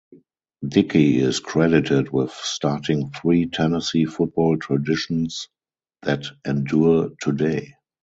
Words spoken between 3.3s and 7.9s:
Tennessee football traditions that endure today.